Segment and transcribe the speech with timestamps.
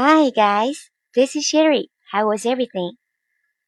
[0.00, 1.90] Hi guys, this is Sherry.
[2.12, 2.98] How was everything?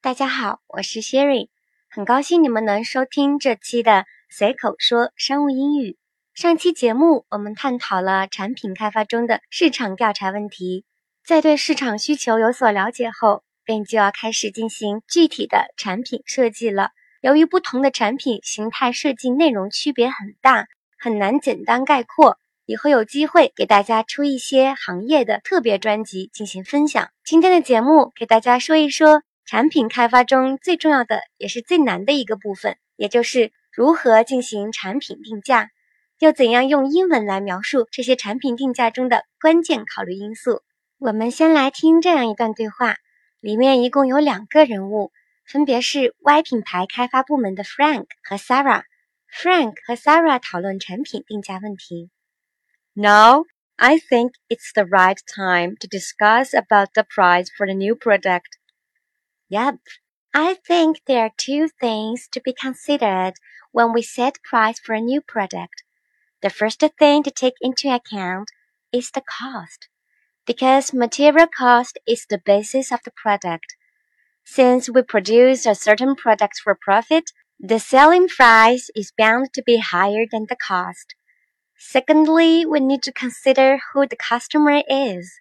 [0.01, 1.49] 大家好，我是 Sherry，
[1.91, 5.99] 很高兴你们能收听这期的随口说商务英语。
[6.33, 10.85] 上期节目我们探讨了产品开发中的市场调查问题，
[11.27, 16.91] 在对市场需求有所了解后，便就要开始进行具体的产品设计了。
[17.23, 22.39] 由于不同的产品形态、设计内容区别很大，很难简单概括。
[22.71, 27.09] 以后有机会给大家出一些行业的特别专辑进行分享。
[27.25, 35.71] 今天的节目给大家说一说产品开发中最重要的也是最难的一个部分，也就是如何进行产品定价，
[36.21, 40.63] 又怎样用英文来描述这些产品定价中的关键考虑因素。
[41.01, 42.95] 我们先来听这样一段对话，
[43.41, 45.11] 里面一共有两个人物，
[45.45, 48.83] 分别是 Y 品牌开发部门的 Frank 和 Sarah。
[49.29, 52.11] Frank 和 Sarah 讨论产品定价问题。
[53.01, 53.47] Now,
[53.79, 58.59] I think it's the right time to discuss about the price for the new product.
[59.49, 59.77] Yep.
[60.35, 63.33] I think there are two things to be considered
[63.73, 65.83] when we set price for a new product.
[66.43, 68.51] The first thing to take into account
[68.93, 69.89] is the cost,
[70.47, 73.77] because material cost is the basis of the product.
[74.45, 79.79] Since we produce a certain product for profit, the selling price is bound to be
[79.79, 81.15] higher than the cost.
[81.83, 85.41] Secondly, we need to consider who the customer is.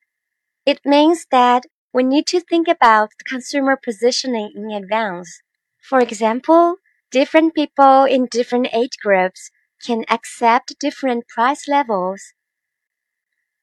[0.65, 5.41] It means that we need to think about the consumer positioning in advance.
[5.81, 6.77] For example,
[7.11, 9.51] different people in different age groups
[9.85, 12.33] can accept different price levels.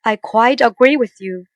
[0.05, 1.47] I quite agree with you.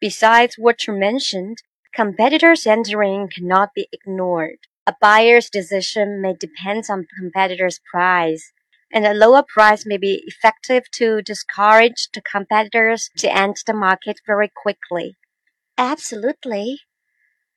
[0.00, 1.58] Besides what you mentioned,
[1.94, 4.58] competitors entering cannot be ignored.
[4.86, 8.52] A buyer's decision may depend on competitor's price
[8.91, 14.19] and a lower price may be effective to discourage the competitors to enter the market
[14.25, 15.15] very quickly.
[15.77, 16.81] Absolutely.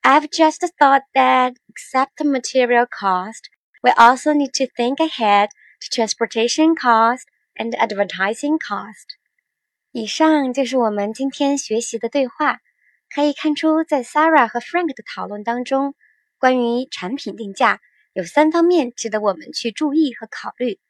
[0.02, 3.50] I've just thought that except the material cost,
[3.82, 7.26] we also need to think ahead to transportation cost
[7.58, 9.18] and advertising cost.
[9.92, 12.60] 以上就是我们今天学习的对话。
[13.08, 15.94] 可以看出，在 Sarah 和 Frank 的讨论当中，
[16.38, 17.80] 关于产品定价
[18.12, 20.80] 有三方面值得我们去注意和考虑。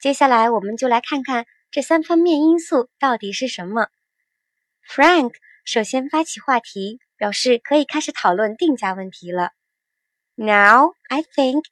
[0.00, 3.88] 接下来，我们就来看看这三方面因素到底是什么。
[4.88, 5.34] Frank
[5.66, 9.50] 首先发起话题，表示可以开始讨论定价问题了。
[10.36, 11.64] Now I think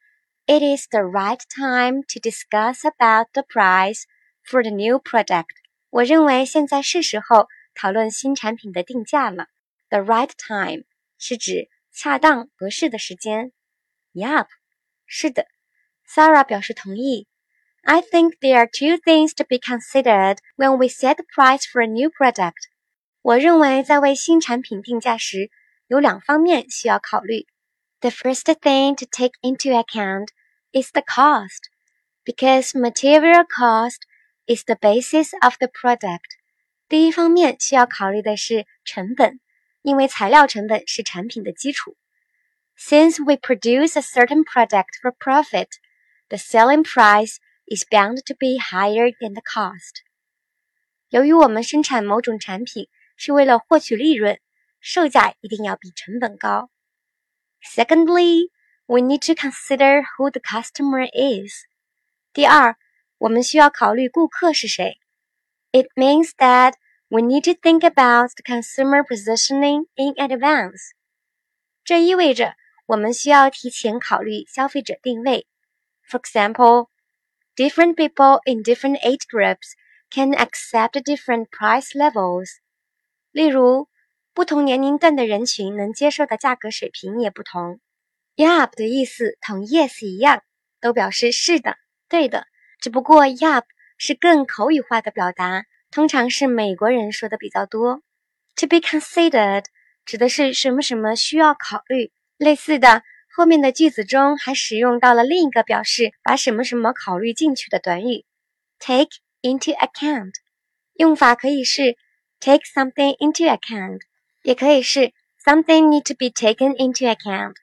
[0.45, 4.03] it is the right time to discuss about the price
[4.45, 5.47] for the new product。
[5.89, 9.47] 我认为现在是时候讨论新产品的定价了。
[9.89, 10.83] The right time
[11.17, 13.53] 是指恰当合适的时间。
[14.13, 14.45] Yup，
[15.07, 15.47] 是的。
[16.07, 17.27] Sarah 表示同意。
[17.84, 21.86] I think there are two things to be considered when we set the price for a
[21.86, 22.68] new product.
[23.22, 25.50] 我认为在为新产品定价时，
[25.86, 27.46] 有两方面需要考虑。
[28.00, 30.28] The first thing to take into account
[30.72, 31.68] is the cost,
[32.24, 34.02] because material cost
[34.46, 36.36] is the basis of the product.
[36.88, 39.40] 第一方面需要考虑的是成本，
[39.82, 41.96] 因为材料成本是产品的基础。
[42.78, 45.68] Since we produce a certain product for profit,
[46.28, 47.36] the selling price
[47.68, 50.02] is bound to be higher than the cost。
[51.08, 54.38] 由于我们生产某种产品是为了获取利润，
[54.80, 56.70] 售价一定要比成本高。
[57.62, 58.50] Secondly,
[58.86, 61.64] we need to consider who the customer is。
[62.32, 62.76] 第二，
[63.18, 64.98] 我们需要考虑顾客是谁。
[65.72, 66.74] It means that
[67.08, 70.90] we need to think about the consumer positioning in advance。
[71.84, 75.46] 这意味着我们需要提前考虑消费者定位。
[76.08, 76.87] For example,
[77.59, 79.73] different people in different age groups
[80.09, 82.47] can accept different price levels.
[83.33, 83.89] 例如，
[84.33, 87.81] 不同年龄段的人群能接受的价格水平也不同。
[88.37, 90.41] Yup 的意思同 yes 一样，
[90.79, 91.75] 都表示是的、
[92.07, 92.45] 对的。
[92.79, 93.65] 只不过 Yup
[93.97, 98.01] 是更口语化的表达，通常是美国人说的比较多。
[98.55, 99.65] To be considered
[100.05, 102.13] 指的是什么什么需要考虑。
[102.37, 103.03] 类似的。
[103.39, 108.25] 后面的句子中还使用到了另一个表示把什么什么考虑进去的短语
[108.79, 110.33] ，take into account。
[110.95, 111.95] 用法可以是
[112.41, 114.01] take something into account，
[114.43, 117.55] 也可以是 something need to be taken into account。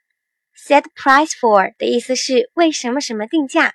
[0.57, 3.75] Set price for 的意思是为什么什么定价，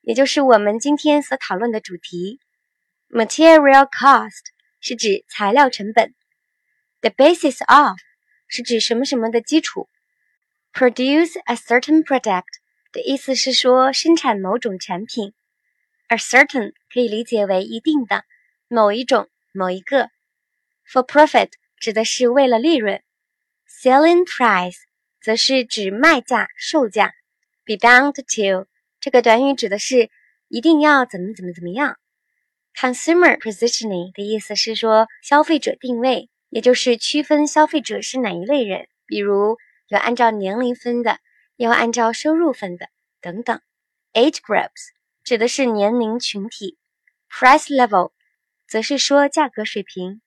[0.00, 2.40] 也就是我们今天所讨论的主题。
[3.10, 4.40] Material cost
[4.80, 6.14] 是指材料成本。
[7.02, 7.98] The basis of
[8.48, 9.90] 是指什么什么的基础。
[10.72, 12.44] Produce a certain product
[12.92, 15.34] 的意思是说生产某种产品。
[16.08, 18.24] A certain 可以理解为一定的、
[18.68, 20.08] 某一种、某一个。
[20.90, 23.02] For profit 指的是为了利润
[23.68, 24.78] ；selling price
[25.20, 27.12] 则是指卖价、售价。
[27.66, 28.66] be bound to
[28.98, 30.08] 这个短语指的是
[30.48, 31.98] 一定要怎么怎么怎么样。
[32.74, 39.58] consumer positioning 的意思是说消费者定位，也就是区分消费者是哪一类人，比如
[39.92, 41.18] 有按照年龄分的，
[41.56, 42.88] 有按照收入分的
[43.20, 43.60] 等等。
[44.14, 44.88] age groups
[45.22, 46.78] 指的是年龄群体
[47.30, 48.12] ，price level
[48.66, 50.22] 则是说价格水平。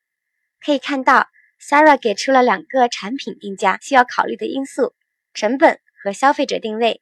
[0.64, 1.30] 可以看到
[1.60, 4.94] ，Sarah 给出了两个产品定价需要考虑的因素：
[5.34, 7.02] 成本和消费者定位。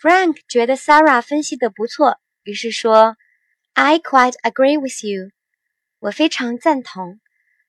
[0.00, 3.16] Frank 觉得 Sarah 分析的不错，于是说
[3.72, 5.32] ：“I quite agree with you。”
[5.98, 7.18] 我非常赞同。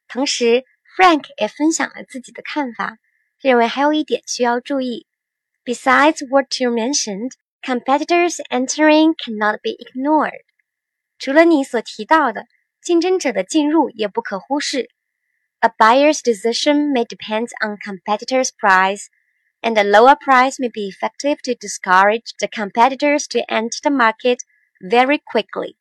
[0.08, 0.64] 同时
[0.96, 3.00] ，Frank 也分享了自己的看法，
[3.42, 5.08] 认为还有一点需要注意。
[5.66, 7.32] Besides what you mentioned,
[7.64, 10.44] competitors entering cannot be ignored。
[11.18, 12.46] 除了你所提到的，
[12.80, 14.92] 竞争者的进入也不可忽视。
[15.62, 19.08] A buyer's decision may depend on competitors' price
[19.61, 24.39] and a lower price may be effective to discourage the competitors to enter the market
[24.81, 25.77] very quickly.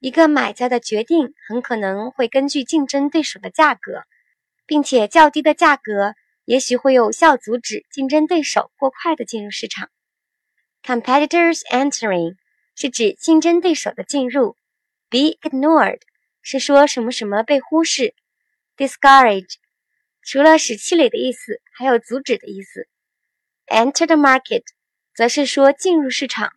[0.00, 4.02] 一个买家的决定很可能会根据竞争对手的价格，
[4.66, 6.14] 并且较低的价格
[6.44, 9.88] 也许会有效阻止竞争对手过快的进入市场。
[10.82, 12.36] Competitors entering
[12.76, 14.58] 是指竞争对手的进入，
[15.08, 16.00] be ignored
[16.42, 18.14] 是说什么什么被忽视，
[18.76, 19.54] discourage
[20.20, 22.86] 除了使气馁的意思，还有阻止的意思。
[23.68, 24.62] Enter the market，
[25.14, 26.52] 则是说进入市场。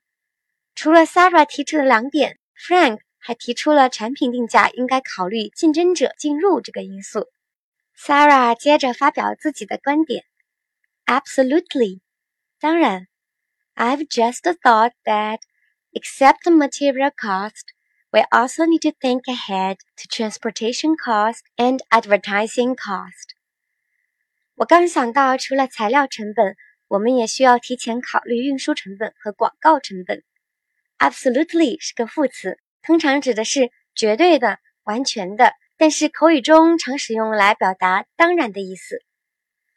[0.75, 7.27] 除了 Sarah 提出的两点，Frank 还提出了产品定价应该考虑竞争者进入这个因素。
[7.97, 10.23] Sarah 接着发表自己的观点：
[11.05, 12.01] Absolutely，
[12.59, 13.07] 当然。
[13.75, 15.39] I've just thought that,
[15.91, 17.63] except the material cost,
[18.11, 23.35] we also need to think ahead to transportation cost and advertising cost.
[24.55, 26.55] 我刚想到，除了材料成本，
[26.92, 30.22] 我们也需要提前考虑运输成本和广告成本。
[30.98, 39.02] Absolutely 是个副词，通常指的是绝对的、完全的，但是口语中常使用来表达当然的意思。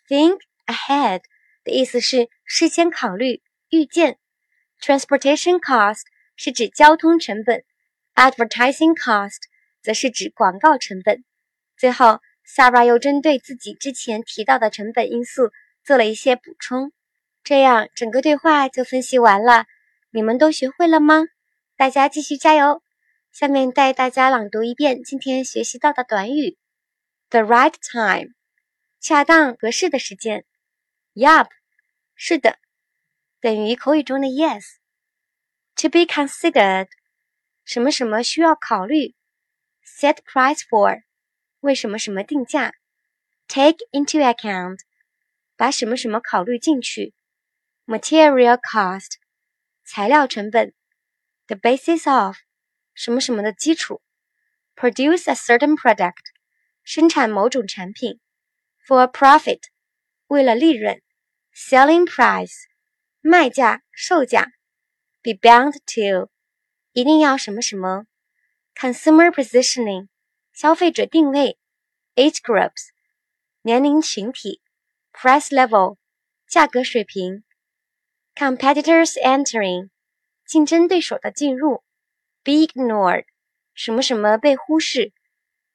[0.10, 1.22] Think ahead
[1.64, 4.18] 的意思是事先考虑、预见。
[4.82, 6.02] Transportation cost
[6.36, 7.64] 是指交通成本
[8.16, 9.40] ，Advertising cost
[9.82, 11.24] 则是指广告成本。
[11.78, 15.52] 最后，Sarah 又针对自己之前提到的成本因素
[15.82, 16.92] 做了一些补充。
[17.46, 19.68] 这样，整个对话就分析完了。
[20.10, 21.26] 你们都学会了吗？
[21.76, 22.82] 大家继续加油！
[23.32, 26.58] 下面带大家朗读一遍今天学习到的短语
[27.30, 28.34] ：the right time，
[29.00, 30.44] 恰当合适的时间
[31.14, 31.50] ；yup，
[32.16, 32.58] 是的，
[33.40, 36.88] 等于口语中的 yes；to be considered，
[37.64, 39.14] 什么什么需要考虑
[39.86, 41.04] ；set price for，
[41.60, 42.74] 为什么什么定价
[43.48, 44.80] ；take into account，
[45.56, 47.14] 把什么什么考虑进去。
[47.87, 49.15] material cost
[49.85, 50.73] 材料成本，
[51.47, 52.37] the basis of
[52.95, 54.01] 什么什么的基础，
[54.77, 56.23] produce a certain product
[56.85, 58.21] 生产某种产品，
[58.87, 59.61] for profit
[60.29, 61.03] 为了利润，
[61.55, 62.55] selling price
[63.21, 64.53] 卖价售价，
[65.23, 66.31] be bound to
[66.93, 68.07] 一定要什么什么，
[68.75, 70.09] consumer positioning
[70.53, 71.59] 消费者定位，
[72.15, 72.91] age groups
[73.63, 74.63] 年龄群体，
[75.13, 75.97] price level
[76.47, 77.45] 价格水平。
[78.35, 79.91] competitors entering，
[80.47, 81.83] 竞争对手的进入；
[82.43, 83.25] be ignored，
[83.75, 85.13] 什么什么被忽视；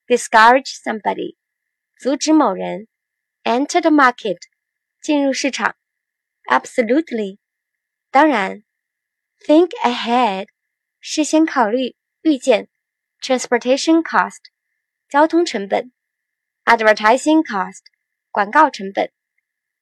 [0.08, 1.36] discourage somebody，
[2.00, 2.88] 阻止某人；
[3.44, 4.38] enter the market，
[5.02, 5.74] 进入市场；
[6.50, 7.38] absolutely，
[8.10, 8.64] 当然；
[9.46, 10.48] think ahead，
[11.00, 12.66] 事先考虑、预见；
[13.22, 14.40] transportation cost，
[15.08, 15.92] 交通成本；
[16.66, 17.82] advertising cost，
[18.32, 19.12] 广告成本。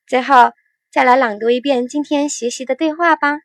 [0.06, 0.52] 最后。
[0.98, 3.40] 再来朗读一遍今天学习的对话吧。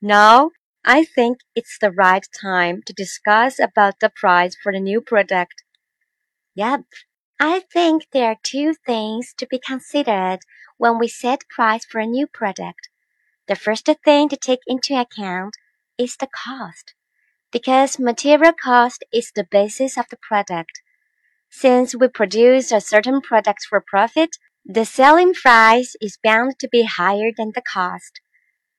[0.00, 0.50] Now
[0.82, 5.64] I think it's the right time to discuss about the price for the new product.
[6.54, 6.84] Yep.
[7.40, 10.40] I think there are two things to be considered
[10.76, 12.88] when we set price for a new product.
[13.46, 15.56] The first thing to take into account
[15.96, 16.94] is the cost,
[17.52, 20.82] because material cost is the basis of the product.
[21.48, 26.83] Since we produce a certain product for profit, the selling price is bound to be
[26.83, 28.21] higher than the cost.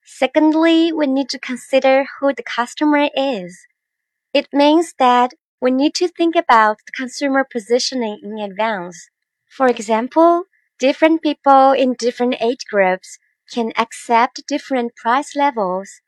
[0.04, 3.66] Secondly, we need to consider who the customer is.
[4.32, 9.10] It means that we need to think about the consumer positioning in advance.
[9.48, 10.44] For example,
[10.78, 13.18] different people in different age groups
[13.52, 16.00] can accept different price levels.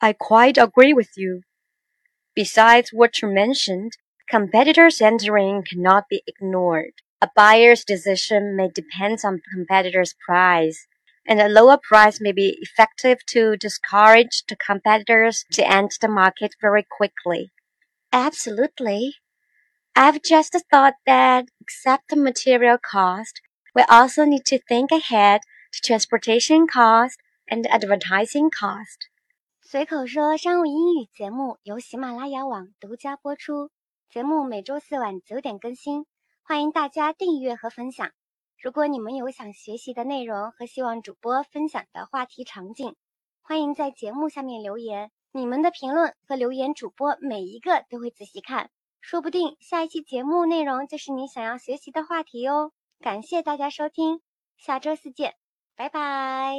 [0.00, 1.42] I quite agree with you.
[2.34, 3.92] Besides what you mentioned,
[4.28, 6.94] competitors entering cannot be ignored.
[7.21, 10.85] A buyer's decision may depend on competitor's price,
[11.27, 16.55] and a lower price may be effective to discourage the competitors to enter the market
[16.61, 17.51] very quickly.
[18.11, 19.15] Absolutely.
[19.95, 23.41] I've just thought that except the material cost,
[23.73, 25.41] we also need to think ahead
[25.71, 27.17] to transportation cost
[27.49, 29.09] and advertising cost.
[29.61, 33.71] 随口说商务英语节目由喜马拉雅网独家播出，
[34.09, 36.05] 节目每周四晚九点更新，
[36.50, 38.10] 欢迎大家订阅和分享。
[38.60, 42.96] 如果你们有想学习的内容和希望主播分享的话题场景，
[43.40, 45.12] 欢迎在节目下面留言。
[45.30, 48.68] 你们的评论和留言，主播每一个都会仔细看，
[49.00, 52.72] 说不定下一期节目内容就是你想要学习的话题哦。
[52.98, 54.20] 感谢大家收听，
[54.56, 55.36] 下周四见，
[55.76, 56.56] 拜拜。